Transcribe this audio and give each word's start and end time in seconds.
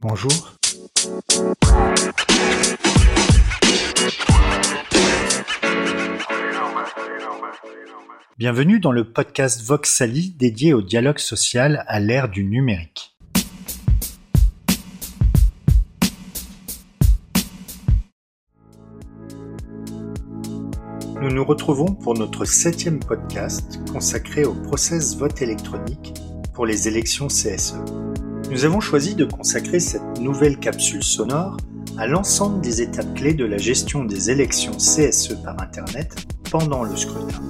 Bonjour. 0.00 0.54
Bienvenue 8.38 8.78
dans 8.78 8.92
le 8.92 9.12
podcast 9.12 9.60
Voxali 9.64 10.30
dédié 10.30 10.72
au 10.72 10.82
dialogue 10.82 11.18
social 11.18 11.84
à 11.88 11.98
l'ère 11.98 12.28
du 12.28 12.44
numérique. 12.44 13.16
Nous 21.20 21.30
nous 21.30 21.44
retrouvons 21.44 21.92
pour 21.92 22.16
notre 22.16 22.44
septième 22.44 23.00
podcast 23.00 23.80
consacré 23.90 24.44
au 24.44 24.54
process 24.54 25.16
vote 25.16 25.42
électronique 25.42 26.14
pour 26.54 26.66
les 26.66 26.86
élections 26.86 27.26
CSE. 27.26 27.74
Nous 28.50 28.64
avons 28.64 28.80
choisi 28.80 29.14
de 29.14 29.24
consacrer 29.24 29.80
cette 29.80 30.18
nouvelle 30.18 30.58
capsule 30.58 31.02
sonore 31.02 31.56
à 31.96 32.06
l'ensemble 32.06 32.60
des 32.60 32.82
étapes 32.82 33.14
clés 33.14 33.34
de 33.34 33.44
la 33.44 33.58
gestion 33.58 34.04
des 34.04 34.30
élections 34.30 34.76
CSE 34.76 35.34
par 35.42 35.60
Internet 35.60 36.14
pendant 36.50 36.84
le 36.84 36.96
scrutin. 36.96 37.40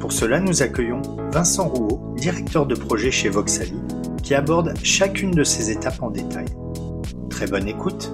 Pour 0.00 0.12
cela, 0.12 0.40
nous 0.40 0.62
accueillons 0.62 1.02
Vincent 1.32 1.68
Rouault, 1.68 2.14
directeur 2.16 2.66
de 2.66 2.74
projet 2.74 3.10
chez 3.10 3.28
Voxali, 3.28 3.80
qui 4.22 4.34
aborde 4.34 4.74
chacune 4.82 5.32
de 5.32 5.44
ces 5.44 5.70
étapes 5.70 6.02
en 6.02 6.10
détail. 6.10 6.46
Très 7.30 7.46
bonne 7.46 7.68
écoute. 7.68 8.12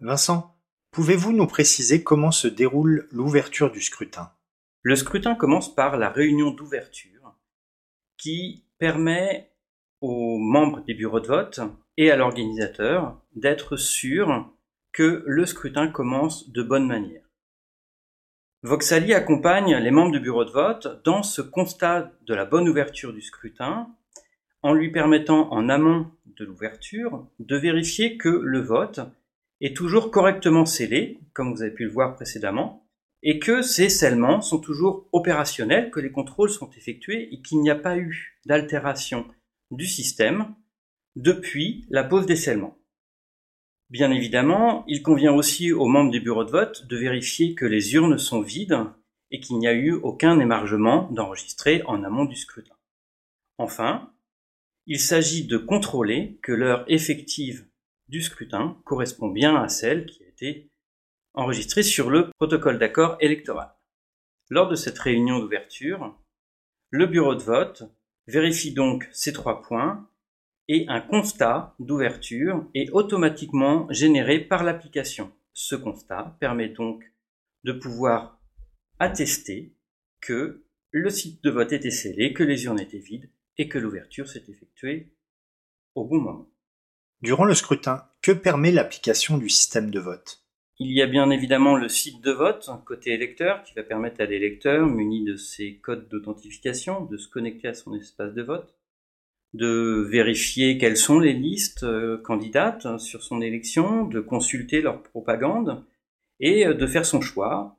Vincent, 0.00 0.56
Pouvez-vous 0.96 1.32
nous 1.32 1.46
préciser 1.46 2.02
comment 2.02 2.30
se 2.30 2.48
déroule 2.48 3.06
l'ouverture 3.10 3.70
du 3.70 3.82
scrutin? 3.82 4.32
Le 4.80 4.96
scrutin 4.96 5.34
commence 5.34 5.74
par 5.74 5.98
la 5.98 6.08
réunion 6.08 6.52
d'ouverture 6.52 7.36
qui 8.16 8.64
permet 8.78 9.52
aux 10.00 10.38
membres 10.38 10.82
des 10.86 10.94
bureaux 10.94 11.20
de 11.20 11.26
vote 11.26 11.60
et 11.96 12.10
à 12.10 12.16
l'organisateur 12.16 13.20
d'être 13.34 13.76
sûr 13.76 14.50
que 14.92 15.22
le 15.26 15.46
scrutin 15.46 15.88
commence 15.88 16.50
de 16.50 16.62
bonne 16.62 16.86
manière. 16.86 17.22
Voxali 18.62 19.14
accompagne 19.14 19.76
les 19.76 19.90
membres 19.90 20.12
du 20.12 20.20
bureau 20.20 20.44
de 20.44 20.50
vote 20.50 21.02
dans 21.04 21.22
ce 21.22 21.42
constat 21.42 22.12
de 22.26 22.34
la 22.34 22.44
bonne 22.44 22.68
ouverture 22.68 23.12
du 23.12 23.20
scrutin 23.20 23.88
en 24.62 24.72
lui 24.72 24.90
permettant 24.90 25.52
en 25.52 25.68
amont 25.68 26.10
de 26.24 26.44
l'ouverture 26.44 27.26
de 27.38 27.56
vérifier 27.56 28.16
que 28.16 28.28
le 28.28 28.60
vote 28.60 29.00
est 29.60 29.76
toujours 29.76 30.10
correctement 30.10 30.66
scellé, 30.66 31.20
comme 31.32 31.52
vous 31.52 31.62
avez 31.62 31.70
pu 31.70 31.84
le 31.84 31.90
voir 31.90 32.16
précédemment, 32.16 32.84
et 33.22 33.38
que 33.38 33.62
ces 33.62 33.88
scellements 33.88 34.40
sont 34.40 34.58
toujours 34.58 35.08
opérationnels, 35.12 35.90
que 35.90 36.00
les 36.00 36.10
contrôles 36.10 36.50
sont 36.50 36.70
effectués 36.70 37.32
et 37.32 37.40
qu'il 37.42 37.60
n'y 37.60 37.70
a 37.70 37.76
pas 37.76 37.96
eu 37.96 38.38
d'altération 38.44 39.26
du 39.70 39.86
système 39.86 40.54
depuis 41.16 41.86
la 41.90 42.04
pause 42.04 42.26
des. 42.26 42.36
Bien 43.88 44.10
évidemment, 44.10 44.84
il 44.86 45.02
convient 45.02 45.32
aussi 45.32 45.72
aux 45.72 45.86
membres 45.86 46.10
du 46.10 46.20
bureau 46.20 46.44
de 46.44 46.50
vote 46.50 46.86
de 46.86 46.96
vérifier 46.96 47.54
que 47.54 47.64
les 47.64 47.94
urnes 47.94 48.18
sont 48.18 48.42
vides 48.42 48.78
et 49.30 49.40
qu'il 49.40 49.58
n'y 49.58 49.68
a 49.68 49.74
eu 49.74 49.92
aucun 49.92 50.38
émargement 50.40 51.10
d'enregistré 51.12 51.82
en 51.86 52.04
amont 52.04 52.24
du 52.24 52.36
scrutin. 52.36 52.74
Enfin, 53.58 54.12
il 54.86 55.00
s'agit 55.00 55.46
de 55.46 55.56
contrôler 55.56 56.38
que 56.42 56.52
l'heure 56.52 56.84
effective 56.88 57.66
du 58.08 58.22
scrutin 58.22 58.80
correspond 58.84 59.28
bien 59.28 59.56
à 59.56 59.68
celle 59.68 60.06
qui 60.06 60.22
a 60.24 60.28
été 60.28 60.70
enregistrée 61.34 61.82
sur 61.82 62.10
le 62.10 62.30
protocole 62.38 62.78
d'accord 62.78 63.16
électoral. 63.20 63.72
Lors 64.48 64.68
de 64.68 64.76
cette 64.76 64.98
réunion 64.98 65.38
d'ouverture, 65.38 66.16
le 66.90 67.06
bureau 67.06 67.34
de 67.34 67.42
vote 67.42 67.84
vérifie 68.26 68.72
donc 68.72 69.08
ces 69.12 69.32
trois 69.32 69.62
points 69.62 70.08
et 70.68 70.84
un 70.88 71.00
constat 71.00 71.74
d'ouverture 71.78 72.66
est 72.74 72.90
automatiquement 72.90 73.86
généré 73.90 74.40
par 74.40 74.64
l'application. 74.64 75.32
Ce 75.52 75.76
constat 75.76 76.36
permet 76.40 76.68
donc 76.68 77.04
de 77.64 77.72
pouvoir 77.72 78.40
attester 78.98 79.74
que 80.20 80.64
le 80.90 81.10
site 81.10 81.42
de 81.44 81.50
vote 81.50 81.72
était 81.72 81.90
scellé, 81.90 82.32
que 82.32 82.42
les 82.42 82.64
urnes 82.64 82.80
étaient 82.80 82.98
vides 82.98 83.30
et 83.58 83.68
que 83.68 83.78
l'ouverture 83.78 84.28
s'est 84.28 84.44
effectuée 84.48 85.12
au 85.94 86.04
bon 86.04 86.20
moment. 86.20 86.48
Durant 87.22 87.44
le 87.44 87.54
scrutin, 87.54 88.08
que 88.22 88.32
permet 88.32 88.72
l'application 88.72 89.38
du 89.38 89.48
système 89.48 89.90
de 89.90 90.00
vote? 90.00 90.45
Il 90.78 90.92
y 90.92 91.00
a 91.00 91.06
bien 91.06 91.30
évidemment 91.30 91.74
le 91.74 91.88
site 91.88 92.22
de 92.22 92.32
vote 92.32 92.68
côté 92.84 93.14
électeur 93.14 93.62
qui 93.62 93.72
va 93.72 93.82
permettre 93.82 94.20
à 94.20 94.26
l'électeur, 94.26 94.86
muni 94.86 95.24
de 95.24 95.34
ses 95.36 95.76
codes 95.76 96.06
d'authentification, 96.10 97.06
de 97.06 97.16
se 97.16 97.28
connecter 97.28 97.68
à 97.68 97.74
son 97.74 97.94
espace 97.94 98.34
de 98.34 98.42
vote, 98.42 98.76
de 99.54 100.06
vérifier 100.10 100.76
quelles 100.76 100.98
sont 100.98 101.18
les 101.18 101.32
listes 101.32 101.84
euh, 101.84 102.18
candidates 102.18 102.98
sur 102.98 103.22
son 103.22 103.40
élection, 103.40 104.04
de 104.04 104.20
consulter 104.20 104.82
leur 104.82 105.02
propagande 105.02 105.82
et 106.40 106.66
euh, 106.66 106.74
de 106.74 106.86
faire 106.86 107.06
son 107.06 107.22
choix 107.22 107.78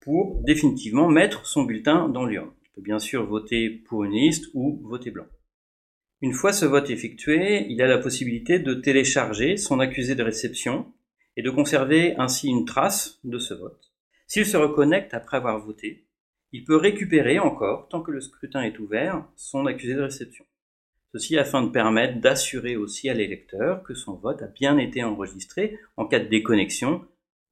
pour 0.00 0.40
définitivement 0.44 1.10
mettre 1.10 1.44
son 1.44 1.64
bulletin 1.64 2.08
dans 2.08 2.24
l'urne. 2.24 2.52
Il 2.64 2.70
peut 2.70 2.82
bien 2.82 3.00
sûr 3.00 3.26
voter 3.26 3.68
pour 3.68 4.04
une 4.04 4.12
liste 4.12 4.46
ou 4.54 4.80
voter 4.88 5.10
blanc. 5.10 5.26
Une 6.22 6.32
fois 6.32 6.54
ce 6.54 6.64
vote 6.64 6.88
effectué, 6.88 7.66
il 7.68 7.82
a 7.82 7.86
la 7.86 7.98
possibilité 7.98 8.58
de 8.58 8.72
télécharger 8.72 9.58
son 9.58 9.78
accusé 9.78 10.14
de 10.14 10.22
réception 10.22 10.86
et 11.36 11.42
de 11.42 11.50
conserver 11.50 12.14
ainsi 12.16 12.48
une 12.48 12.64
trace 12.64 13.18
de 13.24 13.38
ce 13.38 13.54
vote. 13.54 13.92
S'il 14.26 14.46
se 14.46 14.56
reconnecte 14.56 15.14
après 15.14 15.36
avoir 15.36 15.58
voté, 15.58 16.06
il 16.52 16.64
peut 16.64 16.76
récupérer 16.76 17.38
encore, 17.38 17.88
tant 17.88 18.00
que 18.00 18.12
le 18.12 18.20
scrutin 18.20 18.62
est 18.62 18.78
ouvert, 18.78 19.26
son 19.36 19.66
accusé 19.66 19.94
de 19.94 20.02
réception. 20.02 20.44
Ceci 21.12 21.36
afin 21.36 21.62
de 21.62 21.70
permettre 21.70 22.20
d'assurer 22.20 22.76
aussi 22.76 23.08
à 23.08 23.14
l'électeur 23.14 23.82
que 23.82 23.94
son 23.94 24.14
vote 24.14 24.42
a 24.42 24.48
bien 24.48 24.78
été 24.78 25.02
enregistré 25.02 25.78
en 25.96 26.06
cas 26.06 26.20
de 26.20 26.28
déconnexion 26.28 27.06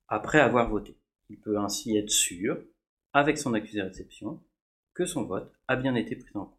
après 0.08 0.40
avoir 0.40 0.68
voté. 0.68 0.96
Il 1.30 1.38
peut 1.38 1.58
ainsi 1.58 1.96
être 1.96 2.10
sûr, 2.10 2.62
avec 3.12 3.38
son 3.38 3.54
accusé 3.54 3.78
de 3.80 3.86
réception, 3.86 4.40
que 4.94 5.06
son 5.06 5.24
vote 5.24 5.52
a 5.68 5.76
bien 5.76 5.94
été 5.94 6.16
pris 6.16 6.30
en 6.34 6.46
compte. 6.46 6.58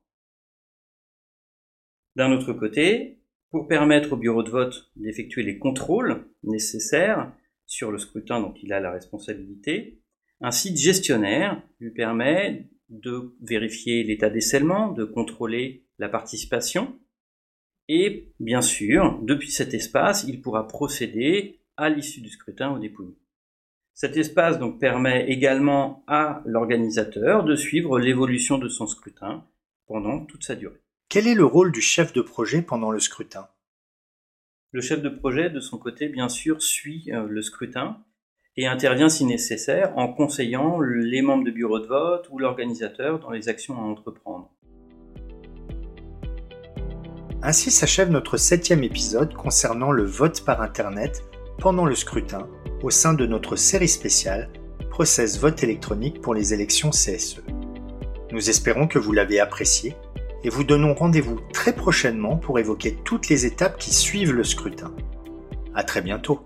D'un 2.15 2.31
autre 2.31 2.53
côté, 2.53 3.22
pour 3.53 3.67
permettre 3.67 4.13
au 4.13 4.17
bureau 4.17 4.41
de 4.41 4.49
vote 4.49 4.89
d'effectuer 4.95 5.43
les 5.43 5.59
contrôles 5.59 6.25
nécessaires 6.41 7.31
sur 7.67 7.91
le 7.91 7.99
scrutin 7.99 8.41
dont 8.41 8.55
il 8.63 8.73
a 8.73 8.79
la 8.79 8.89
responsabilité, 8.89 10.01
un 10.41 10.49
site 10.49 10.75
gestionnaire 10.75 11.61
lui 11.79 11.91
permet 11.91 12.67
de 12.89 13.35
vérifier 13.43 14.03
l'état 14.03 14.31
des 14.31 14.39
de 14.39 15.03
contrôler 15.03 15.85
la 15.99 16.09
participation, 16.09 16.99
et 17.87 18.33
bien 18.39 18.63
sûr, 18.63 19.19
depuis 19.21 19.51
cet 19.51 19.75
espace, 19.75 20.25
il 20.27 20.41
pourra 20.41 20.67
procéder 20.67 21.59
à 21.77 21.89
l'issue 21.91 22.21
du 22.21 22.29
scrutin 22.29 22.71
au 22.71 22.79
dépouillement. 22.79 23.13
Cet 23.93 24.17
espace 24.17 24.57
donc 24.57 24.79
permet 24.79 25.29
également 25.29 26.03
à 26.07 26.41
l'organisateur 26.47 27.43
de 27.43 27.55
suivre 27.55 27.99
l'évolution 27.99 28.57
de 28.57 28.67
son 28.67 28.87
scrutin 28.87 29.45
pendant 29.85 30.25
toute 30.25 30.43
sa 30.43 30.55
durée. 30.55 30.82
Quel 31.13 31.27
est 31.27 31.35
le 31.35 31.45
rôle 31.45 31.71
du 31.71 31.79
chef 31.79 32.11
de 32.11 32.23
projet 32.23 32.63
pendant 32.63 32.89
le 32.89 32.99
scrutin? 32.99 33.47
Le 34.71 34.81
chef 34.81 34.99
de 34.99 35.09
projet, 35.09 35.51
de 35.51 35.59
son 35.59 35.77
côté, 35.77 36.09
bien 36.09 36.27
sûr, 36.27 36.59
suit 36.59 37.11
euh, 37.13 37.27
le 37.27 37.43
scrutin 37.43 37.97
et 38.57 38.65
intervient 38.65 39.09
si 39.09 39.23
nécessaire 39.23 39.95
en 39.95 40.11
conseillant 40.11 40.79
les 40.79 41.21
membres 41.21 41.43
de 41.43 41.51
bureau 41.51 41.77
de 41.77 41.85
vote 41.85 42.27
ou 42.31 42.39
l'organisateur 42.39 43.19
dans 43.19 43.29
les 43.29 43.47
actions 43.47 43.77
à 43.77 43.83
entreprendre. 43.83 44.49
Ainsi 47.43 47.69
s'achève 47.69 48.09
notre 48.09 48.37
septième 48.37 48.83
épisode 48.83 49.35
concernant 49.35 49.91
le 49.91 50.05
vote 50.05 50.43
par 50.43 50.63
Internet 50.63 51.23
pendant 51.59 51.85
le 51.85 51.93
scrutin 51.93 52.49
au 52.81 52.89
sein 52.89 53.13
de 53.13 53.27
notre 53.27 53.55
série 53.55 53.87
spéciale 53.87 54.49
Process 54.89 55.39
vote 55.39 55.61
électronique 55.61 56.21
pour 56.21 56.33
les 56.33 56.55
élections 56.55 56.89
CSE. 56.89 57.43
Nous 58.31 58.49
espérons 58.49 58.87
que 58.87 58.97
vous 58.97 59.11
l'avez 59.11 59.39
apprécié 59.39 59.95
et 60.43 60.49
vous 60.49 60.63
donnons 60.63 60.93
rendez-vous 60.93 61.39
très 61.53 61.73
prochainement 61.73 62.37
pour 62.37 62.59
évoquer 62.59 62.97
toutes 63.03 63.29
les 63.29 63.45
étapes 63.45 63.77
qui 63.77 63.93
suivent 63.93 64.33
le 64.33 64.43
scrutin. 64.43 64.91
À 65.73 65.83
très 65.83 66.01
bientôt. 66.01 66.41